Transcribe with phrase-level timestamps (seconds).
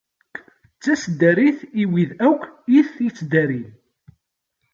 [0.75, 2.43] D taseddarit i wid akk
[2.77, 3.67] i t-ittdarin.